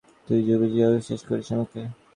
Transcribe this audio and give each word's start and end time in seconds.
তুই 0.27 0.39
বুঝি 0.61 0.79
অবিশ্বাস 0.87 1.21
করিস 1.29 1.47
আমাকে? 1.55 1.81